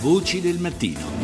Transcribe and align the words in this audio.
Voci 0.00 0.40
del 0.40 0.58
mattino. 0.58 1.15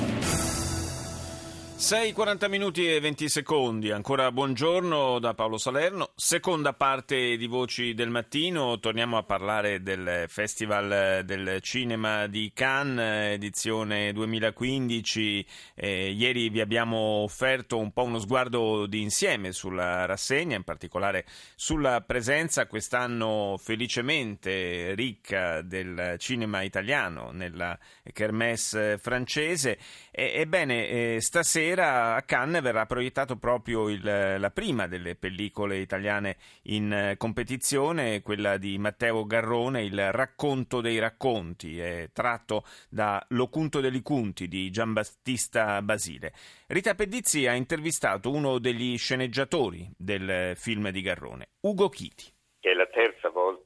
6.40 1.83 2.49
minuti 2.49 2.89
e 2.89 3.01
20 3.01 3.29
secondi, 3.29 3.91
ancora 3.91 4.31
buongiorno 4.31 5.19
da 5.19 5.35
Paolo 5.35 5.59
Salerno. 5.59 6.13
Seconda 6.15 6.75
parte 6.75 7.37
di 7.37 7.49
Voci 7.49 7.93
del 7.93 8.09
Mattino, 8.09 8.79
torniamo 8.79 9.17
a 9.17 9.25
parlare 9.25 9.83
del 9.83 10.27
Festival 10.29 11.25
del 11.25 11.59
Cinema 11.61 12.29
di 12.29 12.53
Cannes, 12.55 13.33
edizione 13.35 14.13
2015. 14.13 15.45
Eh, 15.75 16.11
ieri 16.13 16.51
vi 16.51 16.61
abbiamo 16.61 16.97
offerto 16.97 17.79
un 17.79 17.91
po' 17.91 18.05
uno 18.05 18.21
sguardo 18.21 18.87
di 18.87 19.01
insieme 19.01 19.51
sulla 19.51 20.07
rassegna, 20.07 20.55
in 20.55 20.63
particolare 20.63 21.25
sulla 21.57 22.01
presenza 22.03 22.69
quest'anno 22.69 23.57
felicemente 23.61 24.95
ricca 24.95 25.63
del 25.63 26.15
cinema 26.19 26.63
italiano 26.63 27.33
nella 27.33 27.77
Kermesse 28.13 28.99
francese. 28.99 29.79
Ebbene, 30.13 30.89
eh, 30.89 31.21
stasera 31.21 31.72
sera 31.73 32.17
a 32.17 32.23
Cannes 32.23 32.61
verrà 32.61 32.85
proiettato 32.85 33.37
proprio 33.37 33.89
il, 33.89 34.03
la 34.03 34.51
prima 34.51 34.87
delle 34.87 35.15
pellicole 35.15 35.79
italiane 35.79 36.37
in 36.65 36.93
eh, 36.93 37.17
competizione, 37.17 38.21
quella 38.21 38.59
di 38.59 38.77
Matteo 38.77 39.25
Garrone, 39.25 39.83
Il 39.83 40.13
racconto 40.13 40.83
dei 40.83 40.99
racconti, 40.99 41.81
è 41.81 42.11
tratto 42.13 42.65
da 42.91 43.25
Locunto 43.31 43.81
degli 43.81 44.03
Cunti 44.03 44.49
di 44.49 44.71
Giambattista 44.71 45.81
Basile. 45.81 46.35
Rita 46.67 46.95
Pedizzi 46.95 47.47
ha 47.47 47.55
intervistato 47.55 48.31
uno 48.31 48.59
degli 48.59 48.99
sceneggiatori 48.99 49.91
del 49.97 50.53
film 50.57 50.91
di 50.91 51.01
Garrone, 51.01 51.49
Ugo 51.61 51.89
Chiti 51.89 52.33
è 52.69 52.75
la 52.75 52.87
terza 52.87 53.22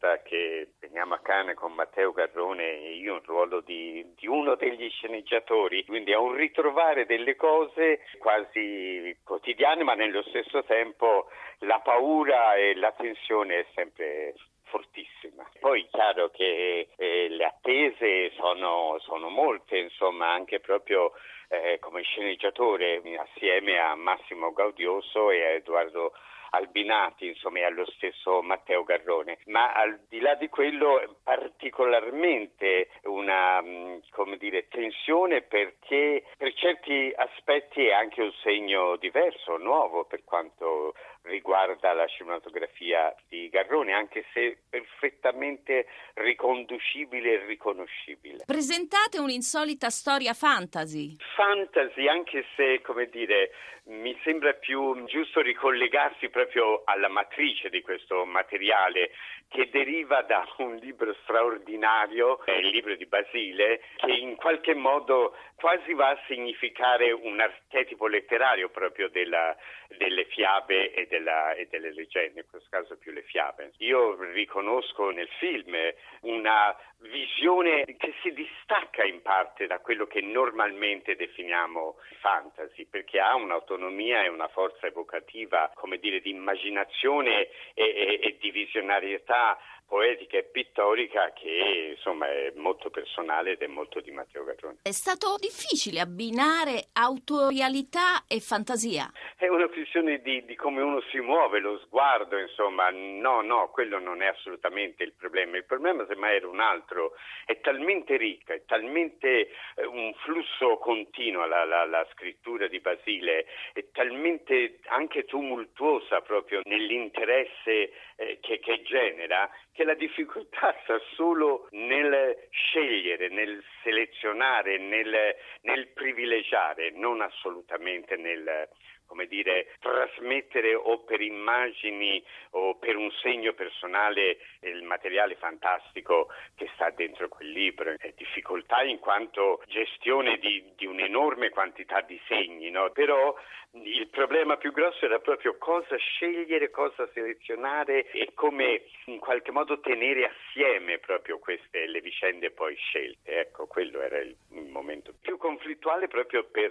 volta 0.07 0.23
che 0.23 0.69
veniamo 0.81 1.15
a 1.15 1.21
Cane 1.21 1.55
con 1.55 1.73
Matteo 1.73 2.13
Garrone 2.13 2.63
e 2.63 2.95
io 2.95 3.15
in 3.15 3.23
ruolo 3.25 3.61
di, 3.61 4.15
di, 4.17 4.27
uno 4.27 4.55
degli 4.55 4.89
sceneggiatori, 4.89 5.85
quindi 5.85 6.13
è 6.13 6.17
un 6.17 6.35
ritrovare 6.35 7.07
delle 7.07 7.35
cose 7.35 8.01
quasi 8.19 9.17
quotidiane, 9.25 9.83
ma 9.83 9.95
nello 9.95 10.23
stesso 10.23 10.63
tempo 10.65 11.29
la 11.61 11.81
paura 11.81 12.55
e 12.55 12.75
la 12.77 12.93
tensione 12.93 13.61
è 13.61 13.67
sempre 13.75 14.35
fortissima. 14.65 15.49
Poi 15.59 15.83
è 15.83 15.89
chiaro 15.91 16.31
che 16.31 16.89
eh, 16.97 17.29
le 17.29 17.45
attese 17.45 18.31
sono, 18.37 18.99
sono, 19.01 19.29
molte, 19.29 19.79
insomma, 19.79 20.31
anche 20.31 20.61
proprio 20.61 21.13
eh, 21.49 21.79
come 21.81 22.03
sceneggiatore 22.03 23.01
assieme 23.19 23.79
a 23.79 23.95
Massimo 23.95 24.53
Gaudioso 24.53 25.31
e 25.31 25.45
a 25.45 25.51
Edoardo 25.51 26.13
Albinati, 26.51 27.27
insomma, 27.27 27.61
e 27.61 27.65
allo 27.65 27.87
stesso 27.97 28.43
Matteo 28.43 28.85
Garrone. 28.85 29.39
Ma 29.47 29.73
al 29.73 30.01
di 30.09 30.21
là 30.21 30.35
di 30.35 30.49
quello, 30.49 31.17
particolarmente 31.23 32.89
una 33.05 33.61
mm, 33.63 33.99
come 34.11 34.37
dire, 34.37 34.69
tensione 34.69 35.43
perché 35.43 36.25
per 36.37 36.53
certi 36.55 37.13
aspetti 37.15 37.87
è 37.87 37.93
anche 37.93 38.23
un 38.23 38.33
segno 38.43 38.97
diverso, 38.97 39.57
nuovo 39.57 40.05
per 40.05 40.25
quanto 40.25 40.95
riguarda 41.27 41.93
la 41.93 42.07
cinematografia 42.07 43.15
di 43.29 43.49
Garrone, 43.49 43.93
anche 43.93 44.25
se 44.33 44.59
perfettamente 44.69 45.87
riconducibile 46.15 47.33
e 47.33 47.47
riconoscibile. 47.47 48.45
Presentate 48.47 49.19
un'insolita 49.19 49.91
storia 49.91 50.33
fantasy. 50.33 51.17
Fantasy, 51.35 52.09
anche 52.09 52.45
se, 52.55 52.81
come 52.83 53.09
dire, 53.09 53.51
mi 53.87 54.19
sembra 54.25 54.53
più 54.55 55.05
giusto 55.05 55.41
ricollegarsi 55.41 56.29
proprio 56.37 56.83
alla 56.85 57.09
matrice 57.09 57.71
di 57.71 57.81
questo 57.81 58.27
materiale 58.27 59.11
che 59.49 59.71
deriva 59.71 60.21
da 60.21 60.47
un 60.59 60.75
libro 60.77 61.15
straordinario, 61.23 62.41
il 62.47 62.69
libro 62.69 62.95
di 62.95 63.07
Basile, 63.07 63.81
che 63.97 64.13
in 64.13 64.37
qualche 64.37 64.75
modo 64.75 65.35
quasi 65.55 65.95
va 65.95 66.11
a 66.11 66.23
significare 66.27 67.11
un 67.11 67.41
archetipo 67.41 68.07
letterario 68.07 68.69
proprio 68.69 69.09
della, 69.09 69.57
delle 69.97 70.27
fiabe 70.27 70.93
e, 70.93 71.07
della, 71.07 71.55
e, 71.55 71.69
delle 71.71 71.93
leggende, 71.93 72.41
in 72.41 72.47
questo 72.51 72.69
caso 72.71 72.99
più 72.99 73.13
le 73.13 73.23
fiabe. 73.23 73.73
Io 73.79 74.21
riconosco 74.33 75.11
nel 75.11 75.29
film 75.39 75.75
una 76.23 76.77
visione 76.99 77.85
che 77.85 78.15
si 78.23 78.33
distacca 78.33 79.05
in 79.05 79.23
parte 79.23 79.67
da 79.67 79.79
quello 79.79 80.07
che 80.07 80.21
normalmente 80.21 81.17
definiamo 81.17 81.97
fantasy, 82.21 82.87
perché 82.87 83.21
ha 83.21 83.35
un'autonomia 83.35 84.25
e 84.25 84.29
una 84.29 84.49
forza 84.49 84.87
evocativa, 84.87 85.71
come 85.75 85.99
dire, 85.99 86.21
di 86.27 86.31
immaginazione 86.31 87.49
e, 87.75 87.85
e, 87.85 88.21
e 88.21 88.37
di 88.41 88.51
visionarietà 88.51 89.57
poetica 89.87 90.37
e 90.37 90.45
pittorica 90.45 91.33
che 91.33 91.95
insomma 91.97 92.27
è 92.27 92.53
molto 92.57 92.91
personale 92.91 93.53
ed 93.53 93.63
è 93.63 93.67
molto 93.67 94.01
di 94.01 94.11
Matteo 94.11 94.45
Garrone. 94.45 94.79
È 94.83 94.91
stato 94.91 95.37
difficile 95.39 96.01
abbinare 96.01 96.89
autorialità 96.93 98.25
e 98.27 98.41
fantasia? 98.41 99.11
È 99.37 99.49
una 99.49 99.69
questione 99.69 100.21
di, 100.21 100.45
di, 100.45 100.55
come 100.57 100.83
uno 100.83 101.01
si 101.11 101.19
muove, 101.21 101.61
lo 101.61 101.79
sguardo, 101.79 102.39
insomma, 102.39 102.89
no, 102.91 103.43
no, 103.43 103.71
quello 103.71 103.99
non 103.99 104.23
è 104.23 104.27
assolutamente 104.27 105.03
il 105.05 105.13
problema. 105.13 105.57
Il 105.57 105.65
problema 105.65 106.05
semmai 106.07 106.37
era 106.37 106.49
un 106.49 106.61
altro, 106.61 107.13
è 107.45 107.61
talmente 107.61 108.17
ricca, 108.17 108.55
è 108.55 108.65
talmente 108.67 109.51
eh, 109.77 109.87
un 109.87 110.13
flusso 110.25 110.79
continuo 110.79 111.47
la, 111.47 111.65
la, 111.65 111.85
la 111.85 112.07
scrittura 112.13 112.67
di 112.67 112.81
Basile, 112.81 113.47
è 113.73 113.85
talmente 113.93 114.81
anche 114.87 115.25
tumultuosa 115.25 116.21
proprio 116.21 116.61
nell'interesse 116.65 117.93
eh, 118.17 118.39
che, 118.41 118.59
che 118.59 118.83
genera 118.83 119.49
che 119.73 119.85
la 119.85 119.95
difficoltà 119.95 120.75
sta 120.83 121.01
solo 121.15 121.69
nel 121.71 122.49
scegliere, 122.51 123.29
nel 123.29 123.63
selezionare, 123.83 124.79
nel, 124.79 125.35
nel 125.63 125.89
privilegiare, 125.89 126.91
non 126.91 127.21
assolutamente 127.21 128.17
nel 128.17 128.69
come 129.07 129.27
dire, 129.27 129.75
trasmettere 129.81 130.75
o 130.75 130.99
per 131.05 131.21
immagini 131.21 132.23
o 132.51 132.77
per 132.77 132.97
un 132.97 133.11
segno 133.23 133.53
personale 133.55 134.39
il 134.61 134.83
materiale 134.83 135.37
fantastico 135.37 136.29
che 136.55 136.69
sta 136.75 136.91
dentro 136.91 137.29
quel 137.29 137.51
libro. 137.51 137.95
È 137.97 138.13
difficoltà 138.17 138.83
in 138.83 138.99
quanto 138.99 139.63
gestione 139.67 140.39
di, 140.39 140.73
di 140.77 140.87
un'enorme 140.87 141.51
quantità 141.51 142.01
di 142.01 142.21
segni, 142.27 142.71
no? 142.71 142.91
però 142.91 143.35
il 143.73 144.09
problema 144.09 144.57
più 144.57 144.73
grosso 144.73 145.05
era 145.05 145.19
proprio 145.19 145.57
cosa 145.59 145.97
scegliere, 145.97 146.71
cosa 146.71 147.09
selezionare 147.13 148.11
e 148.11 148.33
come 148.35 148.85
in 149.07 149.19
qualche 149.19 149.51
modo 149.51 149.81
tenere 149.81 150.33
assieme 150.33 150.99
proprio 150.99 151.39
queste 151.39 151.87
le 151.87 152.01
vicende 152.01 152.51
poi 152.51 152.75
scelte. 152.77 153.41
Ecco, 153.41 153.67
quello 153.67 154.01
era 154.01 154.19
il, 154.19 154.35
il 154.53 154.69
momento 154.69 155.13
più 155.21 155.37
conflittuale 155.37 156.09
proprio 156.09 156.45
per, 156.45 156.71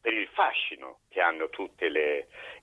per 0.00 0.12
il 0.12 0.28
fascino 0.28 1.00
che 1.08 1.20
hanno 1.20 1.48
tutti 1.48 1.61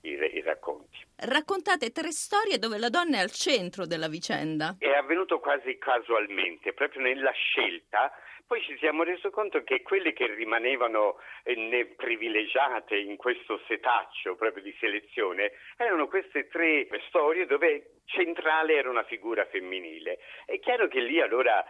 i, 0.02 0.10
i 0.10 0.42
racconti. 0.42 0.98
Raccontate 1.16 1.90
tre 1.90 2.10
storie 2.12 2.58
dove 2.58 2.78
la 2.78 2.88
donna 2.88 3.18
è 3.18 3.20
al 3.20 3.30
centro 3.30 3.86
della 3.86 4.08
vicenda. 4.08 4.76
È 4.78 4.88
avvenuto 4.88 5.38
quasi 5.38 5.76
casualmente, 5.78 6.72
proprio 6.72 7.02
nella 7.02 7.32
scelta. 7.32 8.12
Poi 8.46 8.60
ci 8.62 8.76
siamo 8.78 9.04
resi 9.04 9.30
conto 9.30 9.62
che 9.62 9.80
quelle 9.82 10.12
che 10.12 10.26
rimanevano 10.26 11.18
eh, 11.44 11.94
privilegiate 11.96 12.96
in 12.96 13.16
questo 13.16 13.60
setaccio 13.68 14.34
proprio 14.34 14.64
di 14.64 14.74
selezione 14.80 15.52
erano 15.76 16.08
queste 16.08 16.48
tre 16.48 16.88
storie 17.06 17.46
dove 17.46 18.00
centrale 18.06 18.74
era 18.74 18.90
una 18.90 19.04
figura 19.04 19.46
femminile. 19.46 20.18
È 20.46 20.58
chiaro 20.58 20.88
che 20.88 20.98
lì 20.98 21.20
allora 21.20 21.64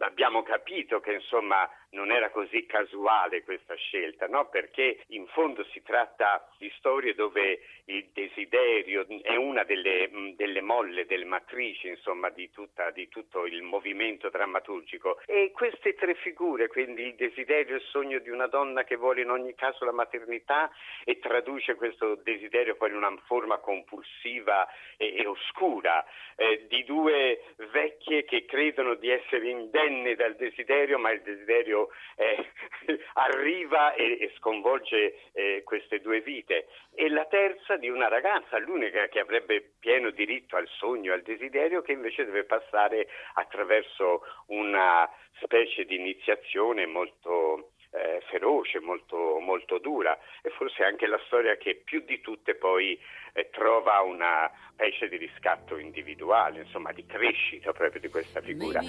abbiamo 0.00 0.42
capito 0.42 0.98
che 0.98 1.12
insomma 1.12 1.70
non 1.94 2.10
era 2.10 2.30
così 2.30 2.66
casuale 2.66 3.42
questa 3.42 3.74
scelta, 3.74 4.26
no? 4.26 4.48
perché 4.48 5.00
in 5.08 5.26
fondo 5.28 5.64
si 5.72 5.82
tratta 5.82 6.46
di 6.58 6.70
storie 6.76 7.14
dove 7.14 7.60
il 7.86 8.08
desiderio 8.12 9.06
è 9.22 9.36
una 9.36 9.64
delle, 9.64 10.10
delle 10.36 10.60
molle, 10.60 11.06
delle 11.06 11.24
matrici 11.24 11.88
insomma, 11.88 12.30
di, 12.30 12.50
tutta, 12.50 12.90
di, 12.90 13.08
tutto 13.08 13.46
il 13.46 13.62
movimento 13.62 14.28
drammaturgico 14.28 15.20
e 15.26 15.52
queste 15.52 15.94
tre 15.94 16.14
figure, 16.14 16.68
quindi 16.68 17.02
il 17.02 17.14
desiderio 17.14 17.74
e 17.74 17.78
il 17.78 17.84
sogno 17.84 18.18
di 18.18 18.30
una 18.30 18.46
donna 18.46 18.84
che 18.84 18.96
vuole 18.96 19.22
in 19.22 19.30
ogni 19.30 19.54
caso 19.54 19.84
la 19.84 19.92
maternità 19.92 20.70
e 21.04 21.18
traduce 21.18 21.74
questo 21.74 22.16
desiderio 22.16 22.76
poi 22.76 22.90
in 22.90 22.96
una 22.96 23.14
forma 23.26 23.58
compulsiva 23.58 24.66
e, 24.96 25.16
e 25.16 25.26
oscura, 25.26 26.04
eh, 26.36 26.66
di 26.68 26.84
due 26.84 27.42
vecchie 27.70 28.24
che 28.24 28.44
credono 28.44 28.94
di 28.94 29.10
essere 29.10 29.48
indenne 29.48 30.16
dal 30.16 30.34
desiderio 30.34 30.98
ma 30.98 31.10
il 31.10 31.22
desiderio 31.22 31.83
eh, 32.16 32.50
arriva 33.14 33.94
e, 33.94 34.18
e 34.20 34.32
sconvolge 34.36 35.30
eh, 35.32 35.62
queste 35.64 36.00
due 36.00 36.20
vite. 36.20 36.66
E 36.94 37.08
la 37.08 37.26
terza 37.26 37.76
di 37.76 37.88
una 37.88 38.08
ragazza, 38.08 38.58
l'unica 38.58 39.08
che 39.08 39.20
avrebbe 39.20 39.72
pieno 39.78 40.10
diritto 40.10 40.56
al 40.56 40.68
sogno, 40.68 41.12
al 41.12 41.22
desiderio, 41.22 41.82
che 41.82 41.92
invece 41.92 42.24
deve 42.24 42.44
passare 42.44 43.08
attraverso 43.34 44.22
una 44.46 45.08
specie 45.40 45.84
di 45.84 45.96
iniziazione 45.96 46.86
molto 46.86 47.70
eh, 47.94 48.20
feroce, 48.28 48.80
molto, 48.80 49.38
molto, 49.38 49.78
dura 49.78 50.18
e 50.42 50.50
forse 50.50 50.82
anche 50.82 51.06
la 51.06 51.20
storia 51.26 51.56
che 51.56 51.80
più 51.84 52.02
di 52.04 52.20
tutte 52.20 52.56
poi 52.56 52.98
eh, 53.32 53.50
trova 53.50 54.00
una 54.00 54.50
specie 54.72 55.08
di 55.08 55.16
riscatto 55.16 55.78
individuale, 55.78 56.60
insomma 56.60 56.92
di 56.92 57.06
crescita 57.06 57.72
proprio 57.72 58.00
di 58.00 58.08
questa 58.08 58.40
figura. 58.40 58.80